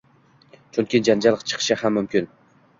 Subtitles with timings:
[0.77, 2.35] Chunki janjal chiqishi ham mumkin.